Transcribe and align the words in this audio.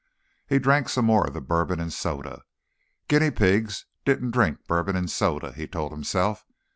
He 0.47 0.57
drank 0.57 0.89
some 0.89 1.05
more 1.05 1.27
of 1.27 1.35
the 1.35 1.41
bourbon 1.41 1.79
and 1.79 1.93
soda. 1.93 2.41
Guinea 3.07 3.29
pigs 3.29 3.85
didn't 4.03 4.31
drink 4.31 4.65
bourbon 4.65 4.95
and 4.95 5.11
soda, 5.11 5.51
he 5.51 5.67
told 5.67 5.91
himself. 5.91 6.43